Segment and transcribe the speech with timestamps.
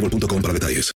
[0.00, 0.92] boostmobile.com para detalles.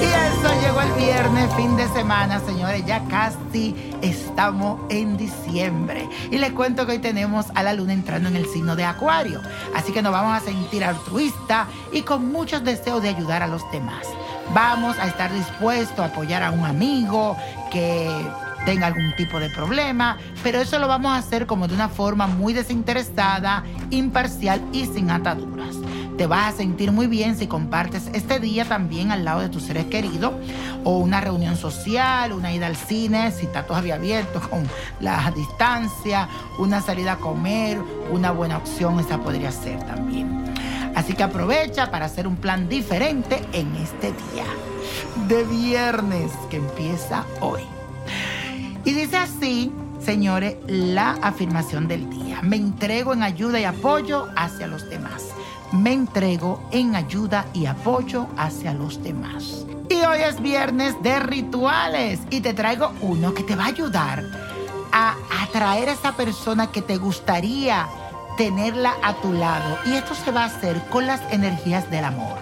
[0.00, 2.84] Y eso llegó el viernes, fin de semana, señores.
[2.86, 6.08] Ya casi estamos en diciembre.
[6.30, 9.40] Y les cuento que hoy tenemos a la luna entrando en el signo de Acuario.
[9.74, 13.62] Así que nos vamos a sentir altruistas y con muchos deseos de ayudar a los
[13.72, 14.06] demás.
[14.54, 17.36] Vamos a estar dispuestos a apoyar a un amigo
[17.70, 18.10] que
[18.64, 22.26] tenga algún tipo de problema, pero eso lo vamos a hacer como de una forma
[22.26, 25.76] muy desinteresada, imparcial y sin ataduras.
[26.16, 29.62] Te vas a sentir muy bien si compartes este día también al lado de tus
[29.62, 30.32] seres queridos
[30.82, 34.66] o una reunión social, una ida al cine, si está todavía abierto con
[35.00, 37.78] la distancia, una salida a comer,
[38.10, 40.47] una buena opción esa podría ser también.
[40.98, 44.46] Así que aprovecha para hacer un plan diferente en este día
[45.28, 47.62] de viernes que empieza hoy.
[48.84, 49.72] Y dice así,
[50.04, 52.40] señores, la afirmación del día.
[52.42, 55.26] Me entrego en ayuda y apoyo hacia los demás.
[55.70, 59.66] Me entrego en ayuda y apoyo hacia los demás.
[59.88, 64.24] Y hoy es viernes de rituales y te traigo uno que te va a ayudar
[64.90, 65.14] a
[65.44, 67.86] atraer a esa persona que te gustaría
[68.38, 69.78] tenerla a tu lado.
[69.84, 72.38] Y esto se va a hacer con las energías del amor.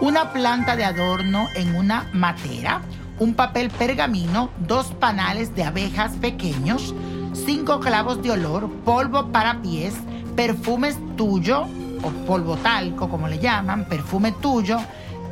[0.00, 2.80] Una planta de adorno en una matera,
[3.18, 6.94] un papel pergamino, dos panales de abejas pequeños,
[7.34, 9.94] cinco clavos de olor, polvo para pies,
[10.36, 11.66] perfumes tuyo,
[12.02, 14.78] o polvo talco como le llaman, perfume tuyo,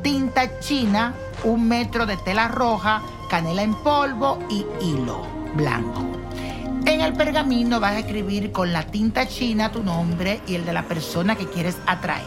[0.02, 1.14] tinta china,
[1.44, 3.00] un metro de tela roja,
[3.30, 5.22] canela en polvo y hilo
[5.54, 6.17] blanco.
[6.88, 10.72] En el pergamino vas a escribir con la tinta china tu nombre y el de
[10.72, 12.24] la persona que quieres atraer.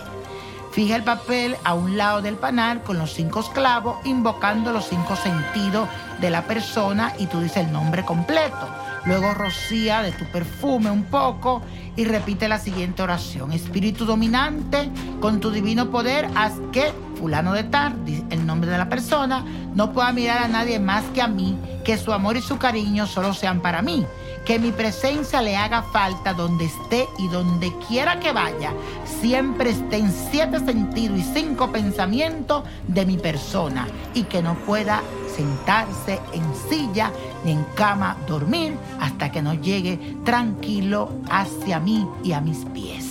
[0.72, 5.16] Fija el papel a un lado del panal con los cinco clavos, invocando los cinco
[5.16, 5.90] sentidos
[6.20, 8.70] de la persona y tú dices el nombre completo.
[9.06, 11.64] Luego rocía de tu perfume un poco
[11.96, 13.54] y repite la siguiente oración.
[13.54, 17.96] Espíritu dominante, con tu divino poder, haz que fulano de tal,
[18.30, 19.44] el nombre de la persona,
[19.74, 23.08] no pueda mirar a nadie más que a mí, que su amor y su cariño
[23.08, 24.06] solo sean para mí
[24.46, 28.74] que mi presencia le haga falta donde esté y donde quiera que vaya,
[29.06, 35.02] siempre esté en siete sentidos y cinco pensamientos de mi persona y que no pueda
[35.36, 37.12] sentarse en silla
[37.46, 43.06] ni en cama dormir hasta que no llegue tranquilo hacia mí y a mis pies.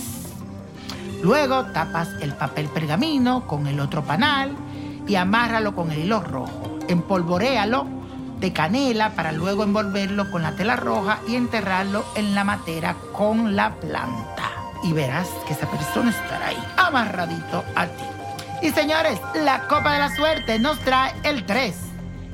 [1.23, 4.55] Luego tapas el papel pergamino con el otro panal
[5.07, 6.79] y amárralo con el hilo rojo.
[6.87, 8.00] Empolvoréalo
[8.41, 13.55] de canela para luego envolverlo con la tela roja y enterrarlo en la matera con
[13.55, 14.49] la planta.
[14.83, 18.03] Y verás que esa persona estará ahí, amarradito a ti.
[18.63, 21.75] Y señores, la copa de la suerte nos trae el 3,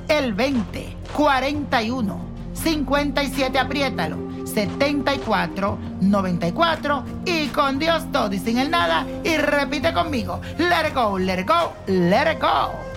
[0.07, 2.19] el 20, 41,
[2.54, 10.42] 57, apriétalo, 74, 94 y con Dios todo y sin el nada y repite conmigo,
[10.57, 12.97] let it go, let it go, let it go.